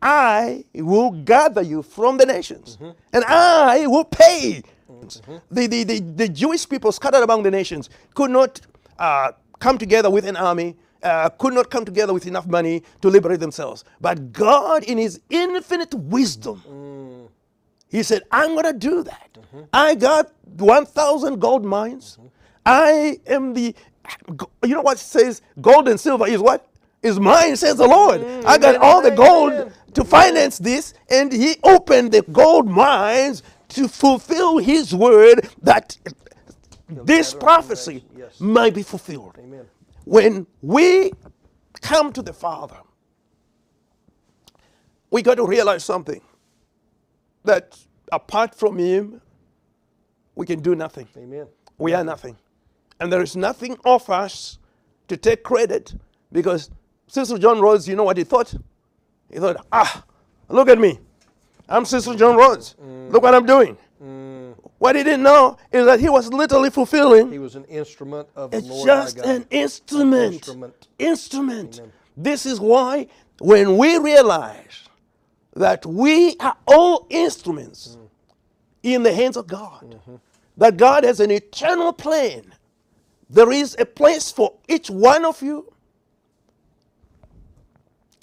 [0.02, 2.90] I will gather you from the nations mm-hmm.
[3.12, 4.62] and I will pay.
[4.90, 5.36] Mm-hmm.
[5.50, 8.60] The, the, the, the Jewish people scattered among the nations could not
[8.98, 13.08] uh, come together with an army, uh, could not come together with enough money to
[13.08, 13.84] liberate themselves.
[14.00, 17.28] But God, in His infinite wisdom, mm.
[17.90, 19.30] He said, I'm going to do that.
[19.34, 19.62] Mm-hmm.
[19.72, 22.18] I got 1,000 gold mines.
[22.64, 23.74] I am the,
[24.64, 25.42] you know what says?
[25.60, 26.66] Gold and silver is what?
[27.02, 28.20] Is mine, says the Lord.
[28.20, 29.72] Mm, I got all the gold amen.
[29.94, 35.96] to finance this, and He opened the gold mines to fulfill His word that
[36.88, 38.40] this gather all the prophecy yes.
[38.40, 39.36] might be fulfilled.
[39.38, 39.66] Amen.
[40.04, 41.12] When we
[41.80, 42.76] come to the Father,
[45.10, 46.20] we got to realize something
[47.44, 47.78] that
[48.12, 49.20] apart from Him,
[50.34, 51.08] we can do nothing.
[51.16, 51.46] Amen.
[51.78, 52.36] We are nothing.
[53.00, 54.58] And there is nothing of us
[55.08, 55.94] to take credit
[56.30, 56.70] because
[57.08, 58.54] Cecil John Rhodes, you know what he thought?
[59.32, 60.04] He thought, ah,
[60.48, 61.00] look at me.
[61.68, 62.76] I'm Cecil John Rhodes.
[62.80, 63.10] Mm.
[63.10, 63.76] Look what I'm doing.
[64.02, 64.54] Mm.
[64.78, 68.50] What he didn't know is that he was literally fulfilling He was an instrument of
[68.50, 69.34] the Lord just our God.
[69.34, 70.34] an instrument.
[70.34, 70.88] Instrument.
[70.98, 71.80] Instrument.
[72.16, 73.08] This is why
[73.40, 74.88] when we realize
[75.54, 78.08] that we are all instruments mm.
[78.82, 80.16] in the hands of God, mm-hmm.
[80.56, 82.52] that God has an eternal plan,
[83.30, 85.72] there is a place for each one of you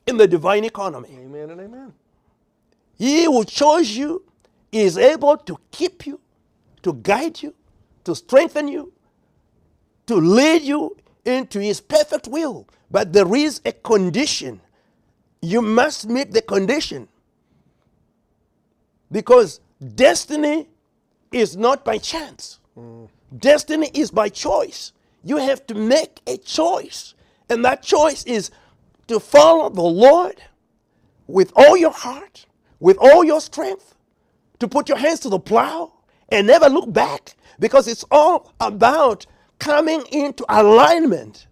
[0.06, 1.10] in the divine economy.
[1.20, 1.94] Amen and amen.
[2.98, 4.24] He who chose you
[4.72, 6.20] is able to keep you,
[6.84, 7.54] to guide you,
[8.04, 8.92] to strengthen you,
[10.08, 12.68] to lead you into his perfect will.
[12.92, 14.60] But there is a condition.
[15.42, 17.08] You must meet the condition.
[19.10, 19.62] Because
[19.96, 20.68] destiny
[21.32, 23.08] is not by chance, mm.
[23.38, 24.92] destiny is by choice.
[25.28, 27.14] You have to make a choice.
[27.50, 28.50] And that choice is
[29.08, 30.42] to follow the Lord
[31.28, 32.46] with all your heart,
[32.80, 33.96] with all your strength,
[34.60, 35.92] to put your hands to the plow
[36.30, 39.26] and never look back because it's all about
[39.60, 41.48] coming into alignment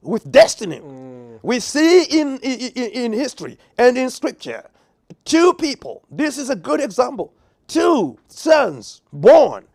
[0.00, 0.80] with destiny.
[0.80, 1.38] Mm.
[1.42, 4.64] We see in, in, in history and in scripture
[5.24, 7.34] two people, this is a good example,
[7.68, 9.66] two sons born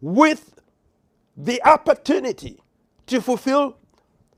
[0.00, 0.55] with
[1.36, 2.60] the opportunity
[3.06, 3.76] to fulfill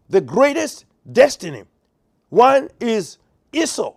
[0.08, 1.64] the greatest destiny.
[2.28, 3.18] One is
[3.52, 3.94] Esau.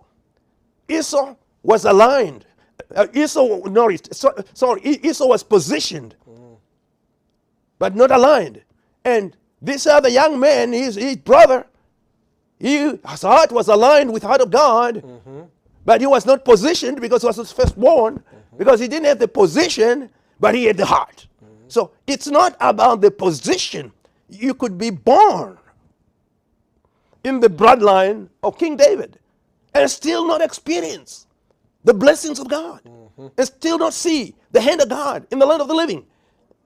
[0.88, 2.46] Esau was aligned.
[2.94, 6.14] Uh, Esau, no, so, sorry, Esau was positioned,
[7.78, 8.62] but not aligned.
[9.04, 11.66] And this other young man, his, his brother,
[12.58, 15.02] he, his heart was aligned with the heart of God,
[15.84, 18.22] but he was not positioned because he was his firstborn,
[18.56, 21.26] because he didn't have the position, but he had the heart.
[21.72, 23.92] So it's not about the position.
[24.28, 25.56] You could be born
[27.24, 29.18] in the bloodline of King David
[29.72, 31.26] and still not experience
[31.82, 33.28] the blessings of God mm-hmm.
[33.38, 36.04] and still not see the hand of God in the land of the living.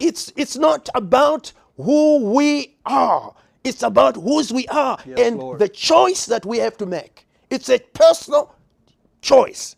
[0.00, 5.60] It's, it's not about who we are, it's about whose we are Yes, and Lord.
[5.60, 7.28] the choice that we have to make.
[7.48, 8.56] It's a personal
[9.22, 9.76] choice.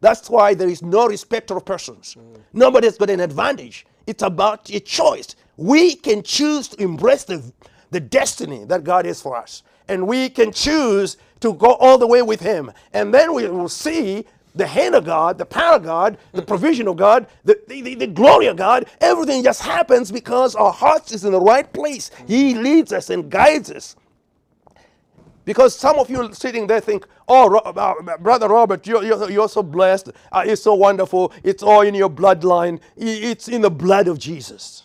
[0.00, 2.16] That's why there is no respect of persons.
[2.18, 2.40] Mm.
[2.54, 3.84] Nobody's got an advantage.
[4.06, 5.36] It's about a choice.
[5.56, 7.42] We can choose to embrace the,
[7.90, 9.62] the destiny that God is for us.
[9.88, 12.72] And we can choose to go all the way with Him.
[12.92, 16.88] And then we will see the hand of God, the power of God, the provision
[16.88, 18.86] of God, the, the, the, glory of God.
[19.00, 22.10] Everything just happens because our hearts is in the right place.
[22.26, 23.96] He leads us and guides us.
[25.50, 29.64] Because some of you sitting there think, oh, uh, Brother Robert, you're, you're, you're so
[29.64, 30.10] blessed.
[30.30, 31.32] Uh, it's so wonderful.
[31.42, 32.78] It's all in your bloodline.
[32.96, 34.84] It's in the blood of Jesus.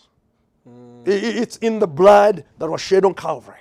[0.67, 3.59] I- It's in the blood that was shed on Calvary.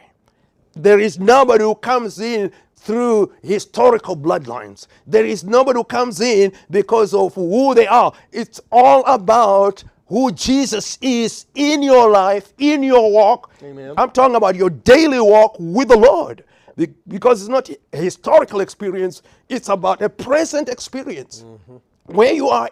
[0.73, 4.87] There is nobody who comes in through historical bloodlines.
[5.07, 8.15] There is nobody who comes in because of who they are.
[8.33, 13.51] It's all about who Jesus is in your life, in your walk.
[13.63, 13.93] Amen.
[13.99, 16.45] I'm talking about your daily walk with the Lord.
[16.77, 21.45] Be- Because it's not a historical experience, it's about a present experience.
[21.47, 21.77] Mm-hmm.
[22.15, 22.71] Where you are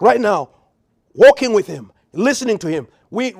[0.00, 0.50] right now,
[1.14, 2.86] walking with Him, listening to Him.
[3.10, 3.34] We,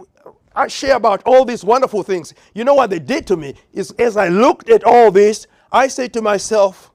[0.54, 2.34] I share about all these wonderful things.
[2.54, 5.86] You know what they did to me is as I looked at all this, I
[5.88, 6.90] said to myself,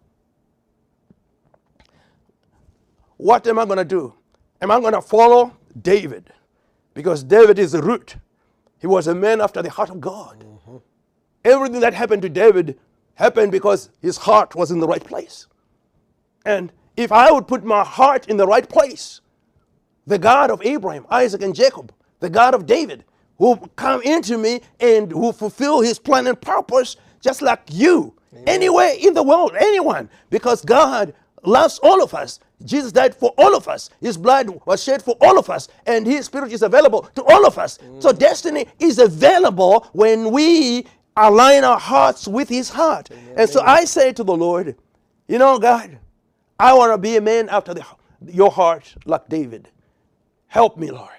[3.18, 4.14] what am I going to do?
[4.62, 6.32] Am I going to follow David?
[6.94, 8.16] Because David is the root.
[8.80, 10.44] He was a man after the heart of God.
[10.46, 10.78] Mm-hmm.
[11.46, 12.78] Everything that happened to David
[13.16, 15.48] happened because his heart was in the right place.
[16.46, 19.22] And if I would put my heart in the right place,
[20.06, 23.04] the God of Abraham, Isaac, and Jacob, the God of David,
[23.38, 28.14] who come into me and who fulfill his plan and purpose just like you,
[28.46, 32.40] anywhere in the world, anyone, because God loves all of us.
[32.64, 33.90] Jesus died for all of us.
[34.00, 37.46] His blood was shed for all of us, and His Spirit is available to all
[37.46, 37.80] of us.
[38.00, 38.20] So, mm.
[38.20, 40.86] destiny is available when we
[41.18, 43.10] align our hearts with His heart.
[43.36, 44.76] And so, I say to the Lord,
[45.28, 45.98] You know, God,
[46.60, 47.86] I want to be a man after the,
[48.26, 49.70] your heart like David.
[50.48, 51.10] Help me, Lord.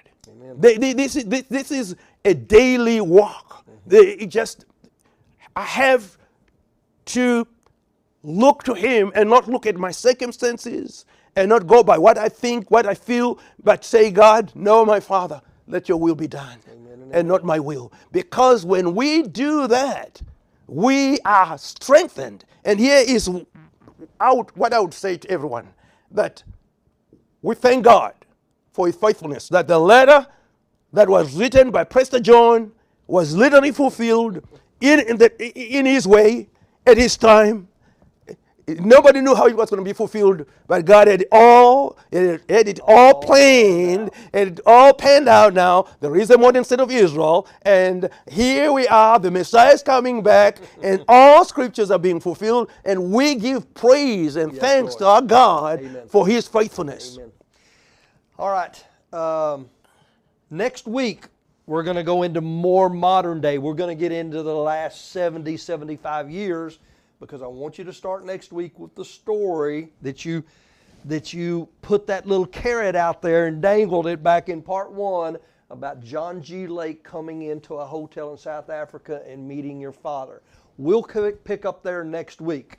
[0.59, 3.65] They- they- this, is, this, this is a daily walk.
[3.87, 4.65] They- it just,
[5.55, 6.17] I have
[7.07, 7.47] to
[8.23, 12.29] look to Him and not look at my circumstances and not go by what I
[12.29, 16.59] think, what I feel, but say, God, no, my Father, let your will be done
[17.13, 17.93] and not my will.
[18.13, 20.23] Because when we do that,
[20.69, 22.45] we are strengthened.
[22.65, 23.29] And here is
[24.35, 25.69] would- what I would say to everyone
[26.11, 26.45] that
[27.43, 28.15] we thank God
[28.73, 30.27] for his faithfulness, that the letter
[30.93, 32.73] that was written by Prester John
[33.07, 34.43] was literally fulfilled
[34.81, 35.33] in, in, the,
[35.79, 36.49] in his way,
[36.87, 37.69] at his time.
[38.69, 42.69] Nobody knew how it was going to be fulfilled, but God had all had, had
[42.69, 45.55] it all planned, and it all panned out.
[45.55, 49.19] Now there is a modern state of Israel, and here we are.
[49.19, 54.37] The Messiah is coming back, and all scriptures are being fulfilled, and we give praise
[54.37, 54.99] and Yes, thanks Lord.
[55.01, 56.09] to our God Amen.
[56.09, 57.17] for His faithfulness.
[57.17, 57.33] Amen.
[58.39, 58.85] All right.
[59.13, 59.71] Um,
[60.51, 61.27] next week,
[61.67, 63.59] we're going to go into more modern day.
[63.59, 66.79] We're going to get into the last 70, 75 years
[67.21, 70.45] because I want you to start next week with the story that you
[71.05, 75.37] that you put that little carrot out there and dangled it back in part one
[75.71, 76.67] about John G.
[76.67, 80.43] Lake coming into a hotel in South Africa and meeting your father.
[80.79, 82.79] We'll pick up there next week.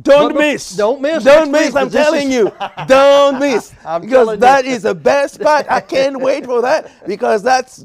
[0.00, 0.70] Don't But- miss.
[0.74, 1.76] don't miss Don't miss.
[1.76, 2.52] I'm telling is- you.
[2.88, 3.72] Don't miss.
[4.00, 5.66] Because that is the best part.
[5.70, 7.84] I can't wait for that because that's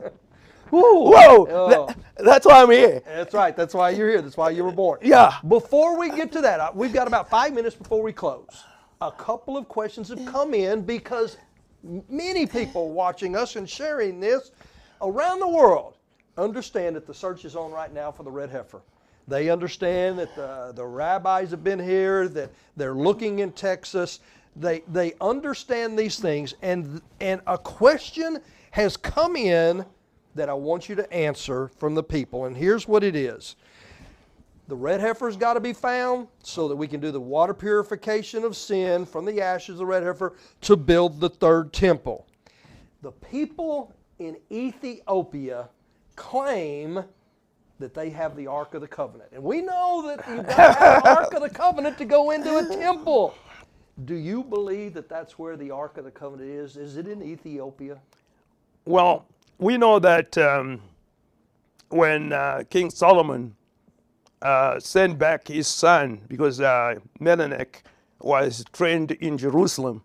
[0.70, 1.12] Whoa!
[1.12, 1.48] whoa.
[1.50, 1.86] Oh.
[1.88, 3.02] that- that's why I'm here.
[3.06, 3.56] That's right.
[3.56, 4.22] That's why you're here.
[4.22, 5.00] That's why you were born.
[5.02, 5.36] Yeah.
[5.48, 8.64] Before we get to that, uh, we've got about five minutes before we close.
[9.02, 11.38] A couple of questions have come in because
[12.10, 14.52] many people watching us and sharing this
[15.02, 15.98] around the world
[16.38, 18.82] understand that the search is on right now for the red heifer.
[19.28, 24.22] They understand that the, the rabbis have been here, that they're looking in Texas.
[24.56, 28.40] They, they understand these things, and, and a question
[28.72, 29.86] has come in
[30.38, 32.46] that I want you to answer from the people.
[32.46, 33.56] And here's what it is
[34.68, 38.44] the red heifer's got to be found so that we can do the water purification
[38.44, 42.28] of sin from the ashes of the red heifer to build the third temple.
[43.02, 45.70] The people in Ethiopia
[46.16, 47.04] claim
[47.80, 49.30] that they have the Ark of the Covenant.
[49.32, 52.32] And we know that you've got to have the Ark of the Covenant to go
[52.32, 53.36] into a temple.
[54.06, 56.76] Do you believe that that's where the Ark of the Covenant is?
[56.76, 58.00] Is it in Ethiopia?
[58.86, 59.26] Well,
[59.60, 60.82] we know that um,
[61.90, 63.56] when uh, King Solomon
[64.42, 66.96] uh, sent back his son, because uh,
[68.20, 70.04] was trained in Jerusalem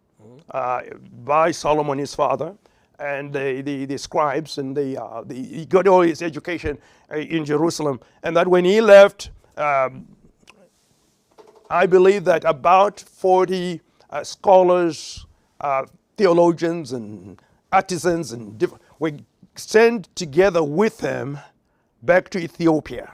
[0.50, 0.82] uh,
[1.24, 2.54] by Solomon, his father,
[2.98, 6.78] and the, the, the scribes, and the, uh, the, he got all his education
[7.10, 8.00] uh, in Jerusalem.
[8.22, 10.06] And that when he left, um,
[11.68, 13.80] I believe that about 40
[14.10, 15.26] uh, scholars,
[15.60, 15.86] uh,
[16.16, 17.40] theologians, and
[17.72, 18.62] artisans and
[18.98, 19.12] were
[19.54, 21.38] sent together with him
[22.02, 23.12] back to Ethiopia.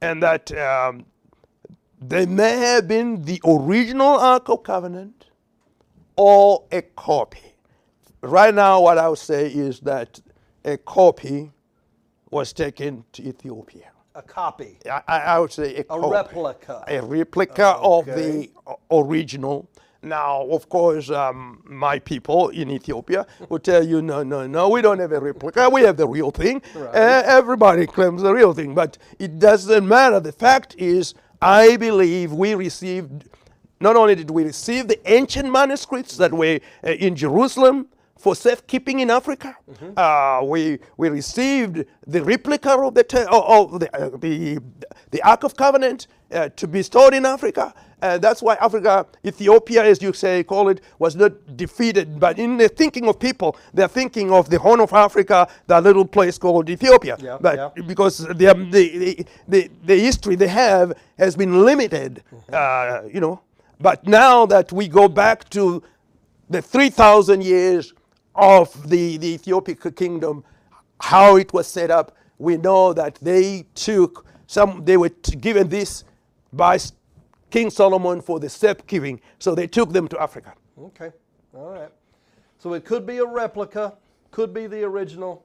[0.00, 1.06] And that um,
[2.00, 5.26] they may have been the original Ark of Covenant
[6.16, 7.54] or a copy.
[8.20, 10.20] Right now, what I would say is that
[10.64, 11.50] a copy
[12.30, 13.90] was taken to Ethiopia.
[14.14, 16.84] A copy, I, I would say a, a replica.
[16.88, 18.50] a replica of the
[18.90, 19.68] original.
[20.02, 24.80] Now, of course, um, my people in Ethiopia will tell you, no, no, no, we
[24.80, 25.68] don't have a replica.
[25.68, 26.62] We have the real thing.
[26.74, 26.94] Right.
[26.94, 30.20] Uh, everybody claims the real thing, but it doesn't matter.
[30.20, 33.24] The fact is, I believe we received,
[33.80, 39.00] not only did we receive the ancient manuscripts that were uh, in Jerusalem for safekeeping
[39.00, 39.56] in Africa,
[39.96, 44.58] uh, we, we received the replica of the, of the, uh, the,
[45.10, 47.72] the Ark of Covenant uh, to be stored in Africa.
[48.00, 52.20] Uh, that's why Africa, Ethiopia, as you say, call it, was not defeated.
[52.20, 56.04] But in the thinking of people, they're thinking of the Horn of Africa, that little
[56.04, 57.16] place called Ethiopia.
[57.20, 57.82] Yeah, but yeah.
[57.86, 58.34] because the,
[58.70, 62.22] the, the, the, history they have has been limited,
[62.52, 63.40] uh, you know.
[63.80, 65.82] But now that we go back to
[66.50, 67.94] the 3,000 years
[68.34, 70.44] of the, the Ethiopic kingdom,
[71.00, 76.04] how it was set up, we know that they took some, they were given this
[76.52, 76.78] by
[77.50, 79.20] King Solomon for the safekeeping.
[79.38, 80.54] So they took them to Africa.
[80.80, 81.10] Okay,
[81.54, 81.90] all right.
[82.58, 83.94] So it could be a replica,
[84.30, 85.44] could be the original.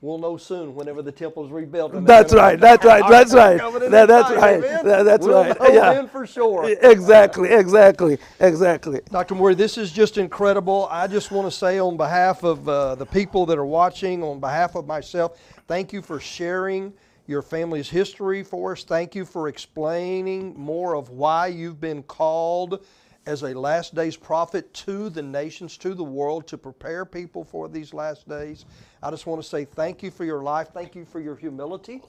[0.00, 2.04] We'll know soon whenever the temple is rebuilt.
[2.04, 3.56] That's right, that's right, that's right.
[3.90, 5.94] That- that's right, that- that's We'll right, know yeah.
[5.94, 6.68] then for sure.
[6.82, 9.00] Exactly, exactly, exactly.
[9.10, 9.34] Dr.
[9.34, 10.88] Mawire, this is just incredible.
[10.90, 14.40] I just want to say, on behalf of uh, the people that are watching, on
[14.40, 16.92] behalf of myself, thank you for sharing
[17.26, 18.84] your family's history for us.
[18.84, 22.84] Thank you for explaining more of why you've been called
[23.26, 27.68] as a last days prophet to the nations, to the world, to prepare people for
[27.68, 28.66] these last days.
[29.02, 30.68] I just want to say thank you for your life.
[30.74, 32.02] Thank you for your humility.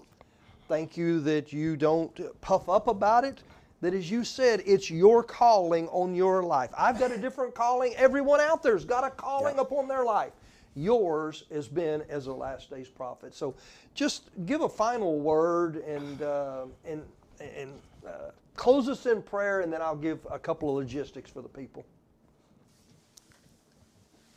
[0.68, 3.41] Thank you that you don't puff up about it.
[3.82, 6.72] That, as you said, it's your calling on your life.
[6.78, 7.93] I've got a different calling.
[7.95, 10.32] Everyone out there's got a calling upon their life.
[10.76, 13.34] Yours has been as a last days prophet.
[13.36, 13.55] So,
[13.93, 17.03] just give a final word and uh, and
[17.41, 17.71] and
[18.07, 21.49] uh, close us in prayer, and then I'll give a couple of logistics for the
[21.49, 21.86] people.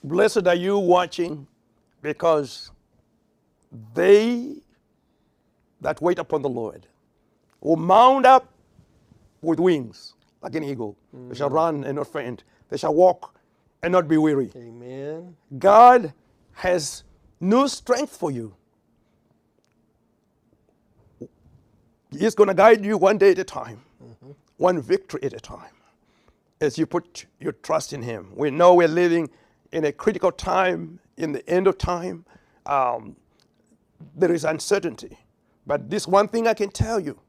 [0.04, 1.46] Blessed are you watching
[2.02, 2.70] because
[3.94, 4.56] they
[5.80, 6.86] that wait upon the Lord
[7.60, 8.48] will mount up
[9.42, 10.96] with wings like an eagle.
[11.28, 12.44] They shall run and not faint.
[12.70, 13.34] They shall walk
[13.82, 14.50] and not be weary.
[14.56, 15.36] Amen.
[15.58, 16.12] God
[16.58, 17.04] has
[17.40, 18.52] new strength for you.
[22.10, 23.80] He's going to guide you one day at a time,
[24.56, 25.70] one victory at a time,
[26.60, 28.32] as you put your trust in Him.
[28.34, 29.30] We know we're living
[29.70, 32.24] in a critical time, in the end of time.
[32.66, 33.14] Um,
[34.16, 35.16] there is uncertainty.
[35.64, 37.20] But this one thing I can tell you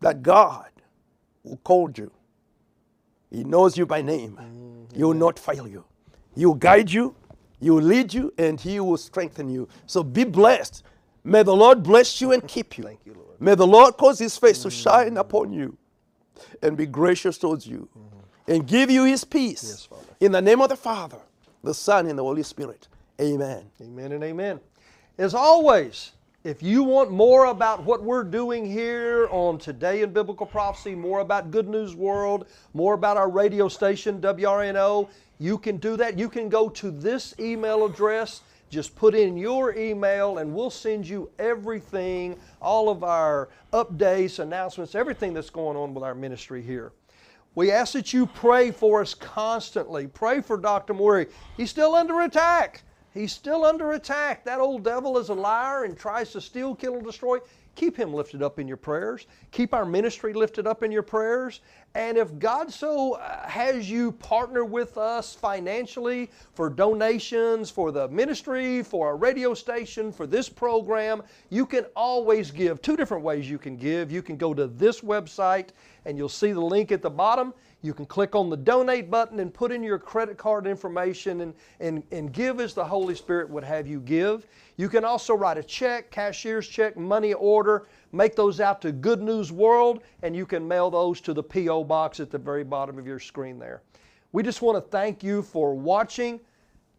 [0.00, 0.68] that God
[1.42, 2.10] who called you,
[3.30, 4.38] He knows you by name.
[4.94, 5.84] He will not fail you.
[6.34, 7.14] He will guide you,
[7.60, 9.68] He will lead you, and He will strengthen you.
[9.86, 10.82] So be blessed.
[11.24, 12.84] May the Lord bless you and keep you.
[12.84, 13.40] Thank you, Lord.
[13.40, 15.76] May the Lord cause His face to shine upon you
[16.62, 18.52] and be gracious towards you mm-hmm.
[18.52, 19.64] and give you His peace.
[19.64, 20.02] Yes, Father.
[20.20, 21.20] In the name of the Father,
[21.62, 22.88] the Son, and the Holy Spirit.
[23.20, 23.64] Amen.
[23.80, 24.60] Amen and amen.
[25.16, 26.12] As always,
[26.44, 31.20] if you want more about what we're doing here on Today in Biblical Prophecy, more
[31.20, 36.18] about Good News World, more about our radio station, WRNO, you can do that.
[36.18, 38.42] You can go to this email address.
[38.68, 44.94] Just put in your email and we'll send you everything, all of our updates, announcements,
[44.94, 46.92] everything that's going on with our ministry here.
[47.54, 50.08] We ask that you pray for us constantly.
[50.08, 50.92] Pray for Dr.
[50.92, 51.30] Mawire.
[51.56, 52.82] He's still under attack.
[53.14, 54.44] He's still under attack.
[54.44, 57.38] That old devil is a liar and tries to steal, kill, and destroy.
[57.76, 59.26] Keep him lifted up in your prayers.
[59.52, 61.60] Keep our ministry lifted up in your prayers.
[61.94, 68.08] And if God so uh, has you partner with us financially for donations for the
[68.08, 72.82] ministry, for our radio station, for this program, you can always give.
[72.82, 74.10] Two different ways you can give.
[74.10, 75.68] You can go to this website
[76.04, 77.54] and you'll see the link at the bottom.
[77.84, 81.54] You can click on the donate button and put in your credit card information and,
[81.80, 84.46] and, and give as the Holy Spirit would have you give.
[84.78, 89.20] You can also write a check, cashier's check, money order, make those out to Good
[89.20, 91.84] News World, and you can mail those to the P.O.
[91.84, 93.82] box at the very bottom of your screen there.
[94.32, 96.40] We just want to thank you for watching.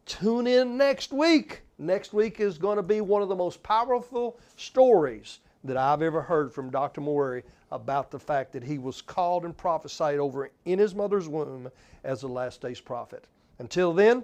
[0.06, 1.64] Tune in next week.
[1.80, 6.22] Next week is going to be one of the most powerful stories that I've ever
[6.22, 7.02] heard from Dr.
[7.02, 7.42] Mawire
[7.76, 11.70] about the fact that he was called and prophesied over in his mother's womb
[12.04, 13.28] as the last day's prophet.
[13.60, 14.24] Until then,